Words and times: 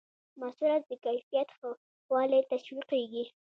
د 0.03 0.03
محصولاتو 0.39 0.87
د 0.91 0.93
کیفیت 1.05 1.49
ښه 1.57 1.69
والی 2.13 2.41
تشویقیږي. 2.51 3.23